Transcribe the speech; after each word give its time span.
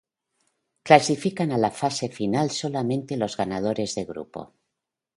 Clasifican 0.89 1.51
a 1.57 1.59
la 1.59 1.69
fase 1.69 2.09
final 2.09 2.49
solamente 2.49 3.17
los 3.17 3.37
ganadores 3.37 3.93
de 3.93 4.05
grupo. 4.05 4.55